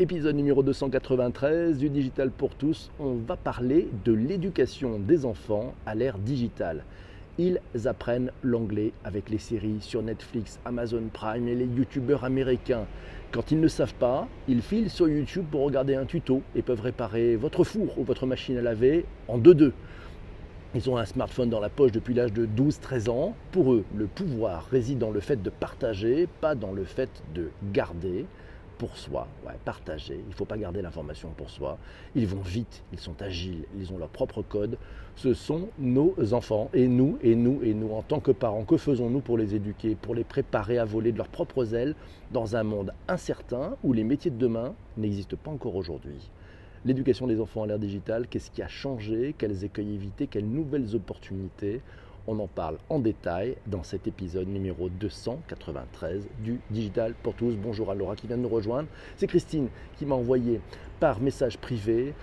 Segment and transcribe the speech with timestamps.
[0.00, 2.90] Épisode numéro 293 du Digital pour tous.
[2.98, 6.82] On va parler de l'éducation des enfants à l'ère digitale.
[7.38, 12.86] Ils apprennent l'anglais avec les séries sur Netflix, Amazon Prime et les youtubeurs américains.
[13.30, 16.80] Quand ils ne savent pas, ils filent sur YouTube pour regarder un tuto et peuvent
[16.80, 19.70] réparer votre four ou votre machine à laver en 2-2.
[20.74, 23.36] Ils ont un smartphone dans la poche depuis l'âge de 12-13 ans.
[23.52, 27.50] Pour eux, le pouvoir réside dans le fait de partager, pas dans le fait de
[27.72, 28.26] garder
[28.84, 29.26] pour soi,
[29.64, 30.20] partager.
[30.26, 31.78] Il ne faut pas garder l'information pour soi.
[32.14, 34.76] Ils vont vite, ils sont agiles, ils ont leur propre code.
[35.16, 38.76] Ce sont nos enfants et nous, et nous, et nous, en tant que parents, que
[38.76, 41.94] faisons-nous pour les éduquer, pour les préparer à voler de leurs propres ailes
[42.30, 46.30] dans un monde incertain où les métiers de demain n'existent pas encore aujourd'hui?
[46.84, 49.34] L'éducation des enfants à l'ère digitale, qu'est-ce qui a changé?
[49.38, 51.80] Quels écueils éviter Quelles nouvelles opportunités?
[52.26, 57.54] On en parle en détail dans cet épisode numéro 293 du Digital pour tous.
[57.54, 58.88] Bonjour à Laura qui vient de nous rejoindre.
[59.18, 60.62] C'est Christine qui m'a envoyé
[61.00, 62.14] par message privé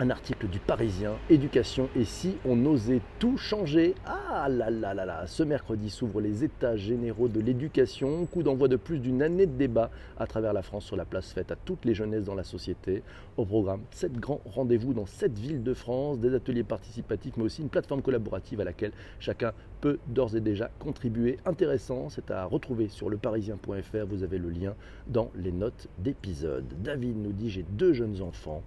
[0.00, 5.04] un article du Parisien, Éducation et si on osait tout changer Ah là là là
[5.04, 9.46] là Ce mercredi s'ouvrent les états généraux de l'éducation, coup d'envoi de plus d'une année
[9.46, 12.34] de débat à travers la France sur la place faite à toutes les jeunesses dans
[12.34, 13.02] la société.
[13.36, 17.62] Au programme, sept grands rendez-vous dans sept villes de France, des ateliers participatifs mais aussi
[17.62, 21.38] une plateforme collaborative à laquelle chacun peut d'ores et déjà contribuer.
[21.46, 24.74] Intéressant, c'est à retrouver sur leparisien.fr, vous avez le lien
[25.06, 26.64] dans les notes d'épisode.
[26.82, 28.62] David nous dit j'ai deux jeunes enfants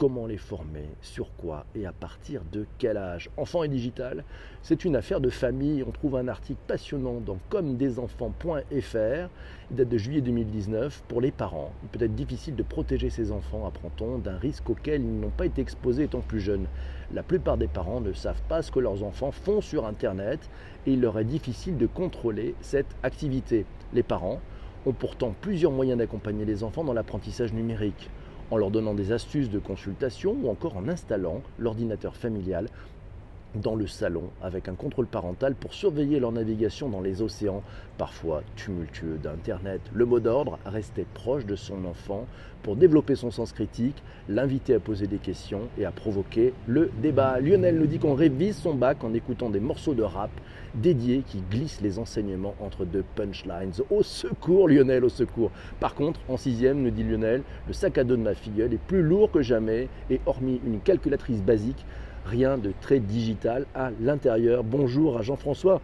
[0.00, 3.28] comment les former, sur quoi et à partir de quel âge.
[3.36, 4.24] Enfants et digital,
[4.62, 5.84] c'est une affaire de famille.
[5.86, 9.28] On trouve un article passionnant dans commedesenfants.fr.
[9.70, 11.02] Il date de juillet 2019.
[11.06, 15.02] Pour les parents, il peut être difficile de protéger ses enfants, apprend-on, d'un risque auquel
[15.02, 16.66] ils n'ont pas été exposés étant plus jeunes.
[17.12, 20.48] La plupart des parents ne savent pas ce que leurs enfants font sur Internet
[20.86, 23.66] et il leur est difficile de contrôler cette activité.
[23.92, 24.40] Les parents
[24.86, 28.08] ont pourtant plusieurs moyens d'accompagner les enfants dans l'apprentissage numérique
[28.50, 32.68] en leur donnant des astuces de consultation ou encore en installant l'ordinateur familial
[33.54, 37.62] dans le salon avec un contrôle parental pour surveiller leur navigation dans les océans
[37.98, 39.80] parfois tumultueux d'Internet.
[39.92, 42.26] Le mot d'ordre, rester proche de son enfant
[42.62, 47.40] pour développer son sens critique, l'inviter à poser des questions et à provoquer le débat.
[47.40, 50.30] Lionel nous dit qu'on révise son bac en écoutant des morceaux de rap
[50.74, 53.72] dédiés qui glissent les enseignements entre deux punchlines.
[53.90, 55.50] Au secours Lionel, au secours.
[55.80, 58.78] Par contre, en sixième, nous dit Lionel, le sac à dos de ma filleule est
[58.78, 61.84] plus lourd que jamais et hormis une calculatrice basique,
[62.30, 64.62] rien de très digital à l'intérieur.
[64.62, 65.82] Bonjour à Jean-François.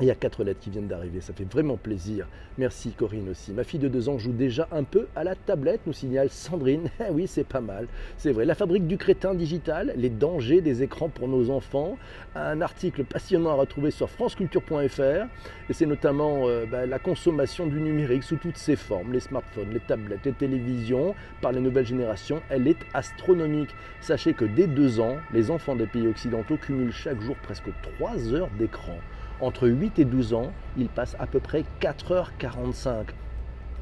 [0.00, 2.28] Il y a quatre lettres qui viennent d'arriver, ça fait vraiment plaisir.
[2.56, 3.50] Merci Corinne aussi.
[3.50, 6.88] Ma fille de deux ans joue déjà un peu à la tablette, nous signale Sandrine.
[7.00, 8.44] Eh oui, c'est pas mal, c'est vrai.
[8.44, 11.96] La fabrique du crétin digital, les dangers des écrans pour nos enfants.
[12.36, 15.26] Un article passionnant à retrouver sur franceculture.fr.
[15.68, 19.70] Et c'est notamment euh, bah, la consommation du numérique sous toutes ses formes, les smartphones,
[19.72, 22.40] les tablettes, les télévisions, par les nouvelles générations.
[22.50, 23.74] Elle est astronomique.
[24.00, 28.32] Sachez que dès deux ans, les enfants des pays occidentaux cumulent chaque jour presque trois
[28.32, 28.98] heures d'écran.
[29.40, 33.10] Entre 8 et 12 ans, ils passent à peu près 4h45.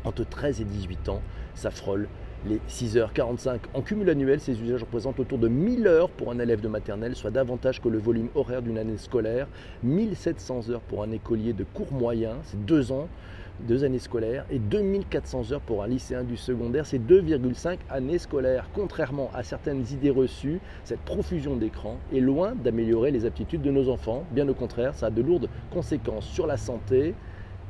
[0.05, 1.23] Entre 13 et 18 ans,
[1.55, 2.09] ça frôle
[2.45, 3.61] les 6h45.
[3.73, 7.17] En cumul annuel, ces usages représentent autour de 1000 heures pour un élève de maternelle,
[7.17, 9.49] soit davantage que le volume horaire d'une année scolaire.
[9.83, 13.09] 1700 heures pour un écolier de cours moyen, c'est 2 ans
[13.61, 18.69] deux années scolaires et 2400 heures pour un lycéen du secondaire, c'est 2,5 années scolaires.
[18.75, 23.89] Contrairement à certaines idées reçues, cette profusion d'écran est loin d'améliorer les aptitudes de nos
[23.89, 24.25] enfants.
[24.31, 27.15] Bien au contraire, ça a de lourdes conséquences sur la santé,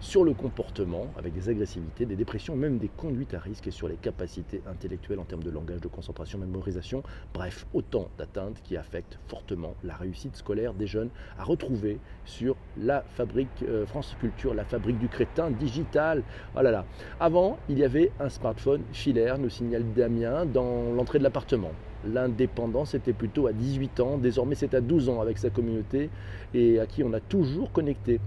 [0.01, 3.89] sur le comportement, avec des agressivités, des dépressions, même des conduites à risque, et sur
[3.89, 7.03] les capacités intellectuelles en termes de langage, de concentration, mémorisation.
[7.33, 11.09] Bref, autant d'atteintes qui affectent fortement la réussite scolaire des jeunes
[11.39, 16.23] à retrouver sur la fabrique euh, France Culture, la fabrique du crétin digital.
[16.57, 16.85] Oh là là.
[17.19, 21.73] Avant, il y avait un smartphone filaire, nous signale Damien, dans l'entrée de l'appartement.
[22.05, 26.11] L'indépendance était plutôt à 18 ans, désormais c'est à 12 ans avec sa communauté
[26.55, 28.21] et à qui on a toujours connecté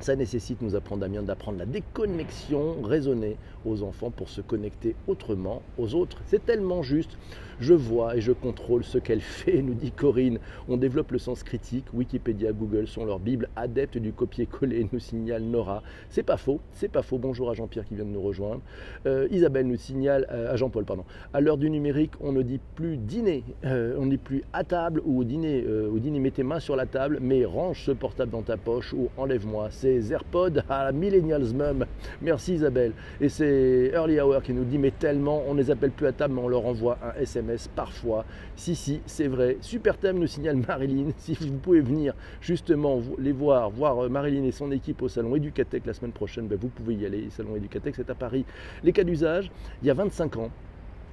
[0.00, 5.62] ça nécessite, nous apprend Damien, d'apprendre la déconnexion raisonnée aux enfants pour se connecter autrement
[5.76, 6.22] aux autres.
[6.26, 7.18] C'est tellement juste.
[7.60, 10.38] Je vois et je contrôle ce qu'elle fait, nous dit Corinne.
[10.66, 11.84] On développe le sens critique.
[11.92, 15.82] Wikipédia, Google sont leur Bible adepte du copier-coller, nous signale Nora.
[16.08, 17.18] C'est pas faux, c'est pas faux.
[17.18, 18.62] Bonjour à Jean-Pierre qui vient de nous rejoindre.
[19.04, 21.04] Euh, Isabelle nous signale, euh, à Jean-Paul, pardon.
[21.34, 24.64] À l'heure du numérique, on ne dit plus dîner, euh, on ne dit plus à
[24.64, 27.90] table ou au dîner, au dîner, mets tes mains sur la table, mais range ce
[27.90, 29.68] portable dans ta poche ou enlève-moi.
[29.82, 31.84] Des AirPods à la Millennials Mum.
[32.22, 32.92] Merci Isabelle.
[33.20, 36.12] Et c'est Early Hour qui nous dit mais tellement, on ne les appelle plus à
[36.12, 38.24] table, mais on leur envoie un SMS parfois.
[38.56, 39.58] Si, si, c'est vrai.
[39.60, 41.10] Super thème, nous signale Marilyn.
[41.16, 45.36] Si vous pouvez venir justement les voir, voir euh, Marilyn et son équipe au salon
[45.36, 47.22] Educatec la semaine prochaine, ben, vous pouvez y aller.
[47.22, 48.44] Le salon Educatec, c'est à Paris.
[48.82, 49.50] Les cas d'usage,
[49.82, 50.50] il y a 25 ans,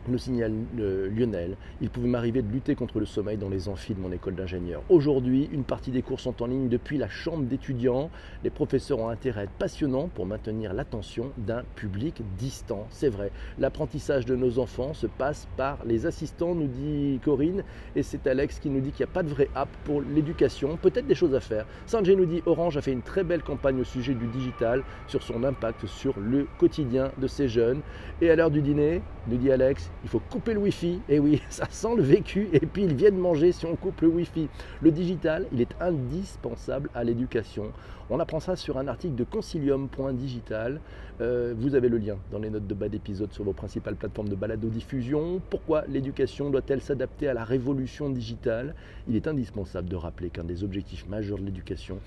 [0.08, 4.00] nous signale Lionel, il pouvait m'arriver de lutter contre le sommeil dans les amphis de
[4.00, 4.82] mon école d'ingénieur.
[4.90, 8.10] Aujourd'hui, une partie des cours sont en ligne depuis la chambre d'étudiants.
[8.44, 12.88] Les professeurs ont intérêt à être passionnants pour maintenir l'attention d'un public distant.
[12.90, 17.64] C'est vrai, l'apprentissage de nos enfants se passe par les assistants, nous dit Corinne,
[17.96, 20.78] et c'est Alex qui nous dit qu'il n'y a pas de vraie app pour l'éducation.
[20.78, 21.66] Peut-être des choses à faire.
[21.86, 25.24] Sanjay nous dit Orange a fait une très belle campagne au sujet du digital, sur
[25.24, 27.82] son impact sur le quotidien de ces jeunes.
[28.22, 31.02] Et à l'heure du dîner, nous dit Alex, il faut couper le Wi-Fi.
[31.10, 32.50] Et oui, ça sent le vécu.
[32.54, 34.48] Et puis ils viennent manger si on coupe le Wi-Fi.
[34.82, 37.72] Le digital, il est indispensable à l'éducation.
[38.10, 40.80] On apprend ça sur un article de concilium.digital.
[41.20, 44.30] Euh, vous avez le lien dans les notes de bas d'épisode sur vos principales plateformes
[44.30, 45.42] de balado-diffusion.
[45.50, 48.76] Pourquoi l'éducation doit-elle s'adapter à la révolution digitale?
[49.10, 52.00] Il est indispensable de rappeler qu'un des objectifs majeurs de l'éducation,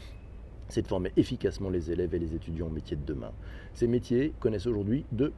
[0.71, 3.33] c'est de former efficacement les élèves et les étudiants au métier de demain.
[3.75, 5.33] Ces métiers connaissent aujourd'hui de,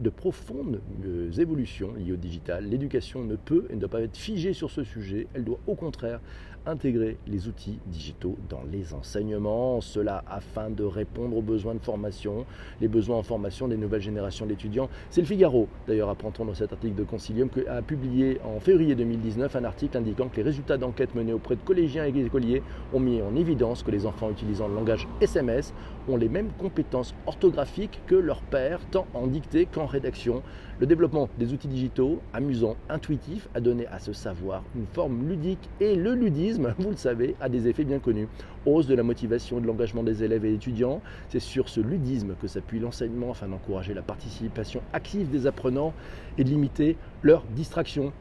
[0.00, 2.64] de profondes euh, évolutions liées au digital.
[2.64, 5.74] L'éducation ne peut et ne doit pas être figée sur ce sujet, elle doit au
[5.74, 6.20] contraire
[6.66, 12.44] intégrer les outils digitaux dans les enseignements, cela afin de répondre aux besoins de formation,
[12.80, 14.88] les besoins en formation des nouvelles générations d'étudiants.
[15.10, 18.94] C'est le Figaro, d'ailleurs, apprend-on dans cet article de Concilium, qui a publié en février
[18.94, 22.62] 2019 un article indiquant que les résultats d'enquête menés auprès de collégiens et écoliers
[22.92, 25.74] ont mis en évidence que les enfants utilisant le langage SMS
[26.08, 30.42] ont les mêmes compétences orthographiques que leurs pères, tant en dictée qu'en rédaction.
[30.82, 35.70] Le développement des outils digitaux, amusants, intuitifs, a donné à ce savoir une forme ludique
[35.78, 38.26] et le ludisme, vous le savez, a des effets bien connus.
[38.66, 42.34] Hausse de la motivation et de l'engagement des élèves et étudiants, c'est sur ce ludisme
[42.42, 45.94] que s'appuie l'enseignement afin d'encourager la participation active des apprenants
[46.36, 48.12] et de limiter leur distraction.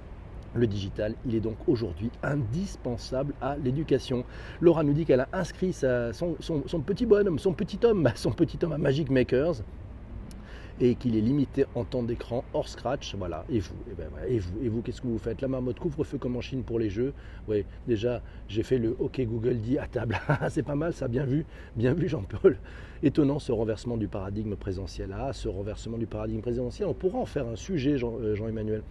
[0.53, 4.23] Le digital, il est donc aujourd'hui indispensable à l'éducation.
[4.59, 6.35] Laura nous dit qu'elle a inscrit son,
[6.85, 9.63] petit bonhomme, son petit homme, son petit homme à Magic Makers
[10.81, 13.15] et qu'il est limité en temps d'écran hors scratch.
[13.15, 13.45] Voilà.
[13.49, 15.41] Et vous, et, ben, et vous, et vous, qu'est-ce que vous faites?
[15.41, 17.13] La marmotte couvre-feu comme en Chine pour les jeux.
[17.47, 20.19] Oui, déjà, j'ai fait le OK Google dit à table.
[20.49, 21.45] C'est pas mal, ça, bien vu,
[21.75, 22.57] bien vu, Jean-Paul.
[23.03, 25.15] Étonnant ce renversement du paradigme présentiel.
[25.17, 28.81] Ah, ce renversement du paradigme présentiel, on pourra en faire un sujet, euh, Jean-Emmanuel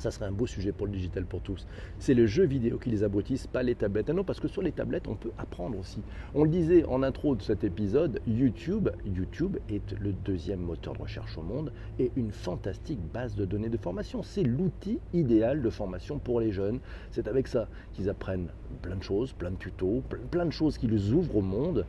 [0.00, 1.66] ça serait un beau sujet pour le digital pour tous.
[1.98, 4.10] C'est le jeu vidéo qui les abrutisse, pas les tablettes.
[4.10, 6.00] Ah non, parce que sur les tablettes, on peut apprendre aussi.
[6.34, 11.02] On le disait en intro de cet épisode, YouTube, YouTube est le deuxième moteur de
[11.02, 14.22] recherche au monde et une fantastique base de données de formation.
[14.22, 16.80] C'est l'outil idéal de formation pour les jeunes.
[17.10, 18.48] C'est avec ça qu'ils apprennent
[18.82, 21.86] plein de choses, plein de tutos, plein de choses qui les ouvrent au monde.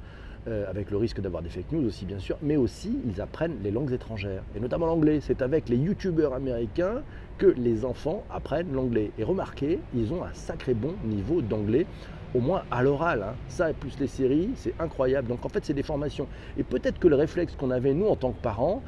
[0.47, 3.61] Euh, avec le risque d'avoir des fake news aussi bien sûr, mais aussi ils apprennent
[3.61, 5.19] les langues étrangères, et notamment l'anglais.
[5.21, 7.03] C'est avec les youtubeurs américains
[7.37, 9.11] que les enfants apprennent l'anglais.
[9.19, 11.85] Et remarquez, ils ont un sacré bon niveau d'anglais,
[12.33, 13.21] au moins à l'oral.
[13.21, 13.35] Hein.
[13.49, 15.27] Ça et plus les séries, c'est incroyable.
[15.27, 16.27] Donc en fait, c'est des formations.
[16.57, 18.81] Et peut-être que le réflexe qu'on avait nous en tant que parents,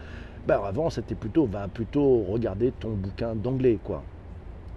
[0.47, 4.03] ben, avant c'était plutôt, va plutôt regarder ton bouquin d'anglais, quoi.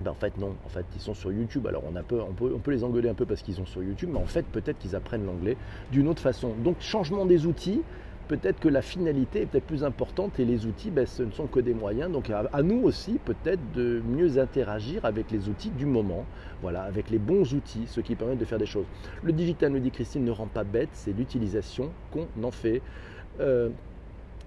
[0.03, 0.55] Ben, en fait, non.
[0.65, 1.67] En fait, ils sont sur YouTube.
[1.67, 4.45] Alors, on, peut, les engueuler un peu parce qu'ils sont sur YouTube, mais en fait,
[4.47, 5.57] peut-être qu'ils apprennent l'anglais
[5.91, 6.55] d'une autre façon.
[6.63, 7.83] Donc, changement des outils,
[8.29, 11.47] peut-être que la finalité est peut-être plus importante et les outils, ben, ce ne sont
[11.47, 12.13] que des moyens.
[12.13, 16.27] Donc, à, nous aussi, peut-être, de mieux interagir avec les outils du moment.
[16.61, 18.87] Voilà, avec les bons outils, ce qui permet de faire des choses.
[19.23, 22.83] Le digital, nous dit Christine, ne rend pas bête, c'est l'utilisation qu'on en fait.
[23.41, 23.71] Euh,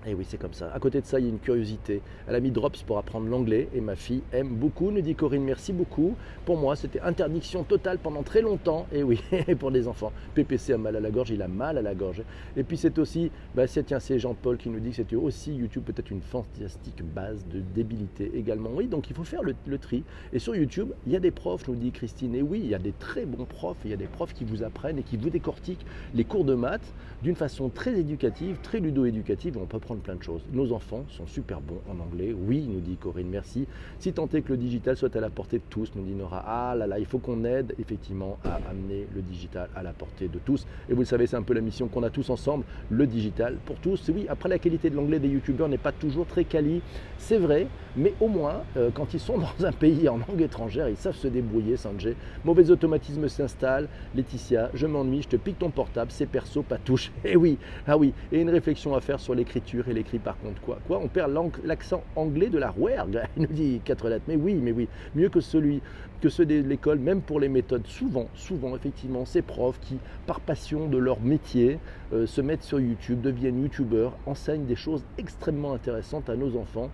[0.06, 0.72] et eh oui, c'est comme ça.
[0.74, 2.02] À côté de ça, il y a une curiosité.
[2.26, 5.44] Elle a mis Drops pour apprendre l'anglais et ma fille aime beaucoup, nous dit Corinne.
[5.44, 6.16] Merci beaucoup.
[6.46, 8.88] Pour moi, c'était interdiction totale pendant très longtemps.
[8.94, 9.20] Et oui,
[9.60, 10.14] pour les enfants.
[10.36, 12.24] PPC a mal à la gorge, il a mal à la gorge.
[12.56, 15.54] Et puis c'est aussi, bah, c'est, tiens, c'est Jean-Paul qui nous dit que c'était aussi
[15.54, 18.70] YouTube peut-être une fantastique base de débilité également.
[18.74, 20.06] Oui, donc il faut faire le, tri.
[20.32, 22.36] Et sur YouTube, il y a des profs, nous dit Christine.
[22.36, 23.80] Et oui, il y a des très bons profs.
[23.84, 25.86] Il y a des profs qui vous apprennent et qui vous décortiquent
[26.16, 29.58] les cours de maths d'une façon très éducative, très ludo-éducative.
[29.58, 30.42] On peut plein de choses.
[30.54, 32.34] Nos enfants sont super bons en anglais.
[32.34, 33.68] Oui, nous dit Corinne, merci.
[34.00, 36.44] Si tant est que le digital soit à la portée de tous, nous dit Nora,
[36.46, 40.28] ah là là, il faut qu'on aide effectivement à amener le digital à la portée
[40.28, 40.66] de tous.
[40.90, 43.58] Et vous le savez, c'est un peu la mission qu'on a tous ensemble, le digital
[43.66, 44.10] pour tous.
[44.14, 46.82] Oui, après la qualité de l'anglais des youtubeurs n'est pas toujours très quali,
[47.18, 47.68] c'est vrai,
[48.00, 51.18] Mais au moins, euh, quand ils sont dans un pays en langue étrangère, ils savent
[51.18, 52.16] se débrouiller, Sanjay.
[52.46, 53.90] Mauvais automatisme s'installe.
[54.16, 57.12] Laetitia, je m'ennuie, je te pique ton portable, c'est perso, pas touche.
[57.26, 58.14] Eh oui, ah oui.
[58.32, 61.32] Et une réflexion à faire sur l'écriture et l'écrit par contre quoi Quoi On perd
[61.66, 64.26] l'accent anglais de la rouergue, il nous dit quatre lettres.
[64.28, 65.82] Mais oui, mais oui, mieux que celui
[66.22, 67.86] que ceux de l'école, même pour les méthodes.
[67.88, 71.80] Souvent, souvent, effectivement, ces profs qui, par passion de leur métier,
[72.14, 76.90] euh, se mettent sur YouTube, deviennent youtubeurs, enseignent des choses extrêmement intéressantes à nos enfants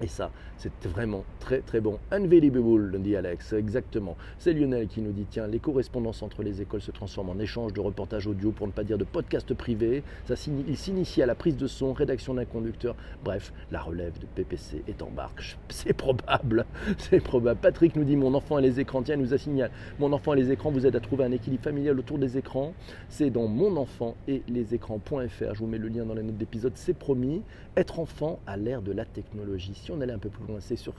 [0.00, 1.98] et ça, c'est vraiment très très bon.
[2.12, 4.16] Unbelievable, dit Alex, exactement.
[4.38, 7.72] C'est Lionel qui nous dit tiens, les correspondances entre les écoles se transforment en échange
[7.72, 10.04] de reportages audio, pour ne pas dire de podcasts privés.
[10.68, 12.94] Il s'initie à la prise de son, rédaction d'un conducteur.
[13.24, 15.56] Bref, la relève de PPC est en barque.
[15.68, 16.64] C'est probable,
[16.98, 17.60] c'est probable.
[17.60, 19.02] Patrick nous dit mon enfant et les écrans.
[19.02, 21.32] Tiens, il nous a signalé mon enfant et les écrans vous aide à trouver un
[21.32, 22.74] équilibre familial autour des écrans.
[23.08, 25.54] C'est dans mon enfant et les écrans.fr.
[25.54, 27.42] Je vous mets le lien dans les notes d'épisode, c'est promis.
[27.76, 30.94] Être enfant à l'ère de la technologie on allait un peu plus loin, c'est sur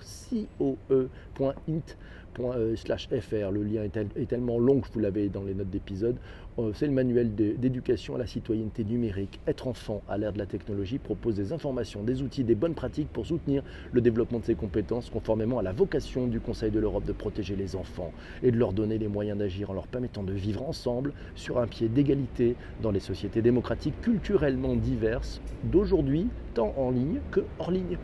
[0.57, 3.51] coe.int.fr.
[3.51, 6.17] Le lien est, tellement long que vous l'avez dans les notes d'épisode.
[6.59, 9.39] Euh, c'est le manuel d'éducation à la citoyenneté numérique.
[9.47, 13.09] Être enfant à l'ère de la technologie propose des informations, des outils, des bonnes pratiques
[13.11, 17.05] pour soutenir le développement de ses compétences conformément à la vocation du Conseil de l'Europe
[17.05, 18.11] de protéger les enfants
[18.43, 21.67] et de leur donner les moyens d'agir en leur permettant de vivre ensemble sur un
[21.67, 27.97] pied d'égalité dans les sociétés démocratiques culturellement diverses d'aujourd'hui, tant en ligne que hors ligne.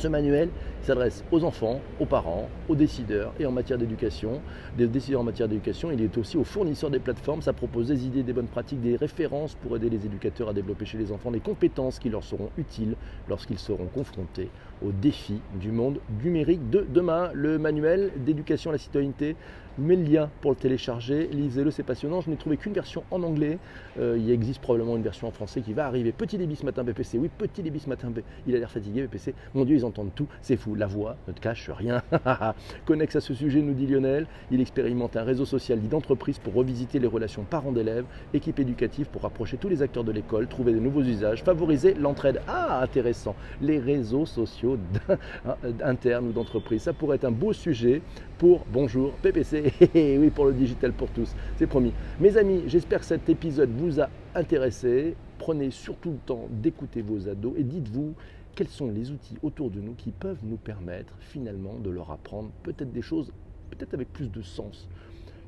[0.00, 0.48] Ce manuel
[0.80, 4.40] s'adresse aux enfants, aux parents, aux décideurs et en matière d'éducation.
[4.78, 7.42] Des décideurs en matière d'éducation, il est aussi aux fournisseurs des plateformes.
[7.42, 10.86] Ça propose des idées, des bonnes pratiques, des références pour aider les éducateurs à développer
[10.86, 12.96] chez les enfants les compétences qui leur seront utiles
[13.28, 14.48] lorsqu'ils seront confrontés
[14.82, 17.28] aux défis du monde numérique de demain.
[17.34, 19.36] Le manuel d'éducation à la citoyenneté,
[19.78, 22.20] mets le lien pour le télécharger, lisez-le, c'est passionnant.
[22.20, 23.58] Je n'ai trouvé qu'une version en anglais.
[23.98, 26.12] Euh, il existe probablement une version en français qui va arriver.
[26.12, 27.18] Petit débit ce matin, PPC.
[27.18, 28.12] Oui, petit débit ce matin.
[28.46, 29.34] Il a l'air fatigué, PPC.
[29.54, 30.26] Mon Dieu, ils tout.
[30.42, 30.74] C'est fou.
[30.74, 32.02] La voix ne te cache rien.
[32.86, 34.26] Connexe à ce sujet, nous dit Lionel.
[34.50, 38.04] Il expérimente un réseau social dit d'entreprise pour revisiter les relations parents-d'élèves,
[38.34, 42.40] équipe éducative pour rapprocher tous les acteurs de l'école, trouver de nouveaux usages, favoriser l'entraide.
[42.48, 43.34] Ah, intéressant.
[43.60, 44.78] Les réseaux sociaux
[45.82, 46.82] internes ou d'entreprise.
[46.82, 48.02] Ça pourrait être un beau sujet
[48.38, 49.72] pour Bonjour PPC.
[49.94, 51.34] oui, pour le digital pour tous.
[51.56, 51.92] C'est promis.
[52.20, 55.14] Mes amis, j'espère que cet épisode vous a intéressé.
[55.38, 58.14] Prenez surtout le temps d'écouter vos ados et dites-vous
[58.60, 62.50] quels sont les outils autour de nous qui peuvent nous permettre finalement de leur apprendre
[62.62, 63.32] peut-être des choses,
[63.70, 64.86] peut-être avec plus de sens.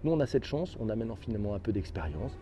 [0.03, 2.33] Nous, on a cette chance, on a maintenant finalement un peu d'expérience.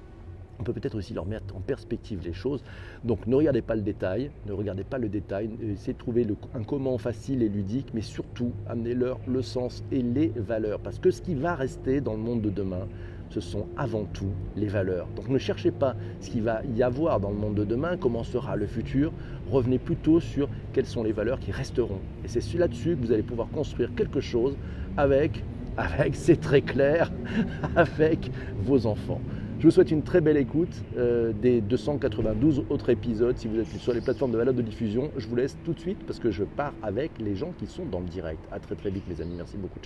[0.61, 2.63] On peut peut-être aussi leur mettre en perspective les choses.
[3.03, 6.25] Donc ne regardez pas le détail, ne regardez pas le détail, essayez de trouver
[6.55, 10.79] un comment facile et ludique, mais surtout amenez-leur le sens et les valeurs.
[10.79, 12.87] Parce que ce qui va rester dans le monde de demain,
[13.31, 15.07] ce sont avant tout les valeurs.
[15.17, 18.25] Donc ne cherchez pas ce qu'il va y avoir dans le monde de demain, comment
[18.25, 19.13] sera le futur,
[19.51, 22.01] revenez plutôt sur quelles sont les valeurs qui resteront.
[22.25, 24.57] Et c'est là-dessus que vous allez pouvoir construire quelque chose
[24.97, 25.43] avec,
[25.77, 27.11] avec c'est très clair,
[27.77, 28.31] avec
[28.63, 29.21] vos enfants.
[29.61, 33.37] Je vous souhaite une très belle écoute euh, des 292 autres épisodes.
[33.37, 35.81] Si vous êtes sur les plateformes de valeur de diffusion, je vous laisse tout de
[35.81, 38.41] suite parce que je pars avec les gens qui sont dans le direct.
[38.51, 39.79] A très très vite mes amis, merci beaucoup.